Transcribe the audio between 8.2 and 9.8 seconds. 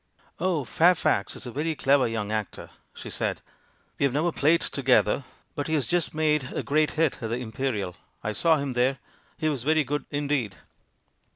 I saw him there; he was